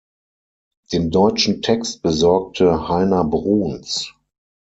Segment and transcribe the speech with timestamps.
[0.91, 4.15] Den deutschen Text besorgte Heiner Bruns.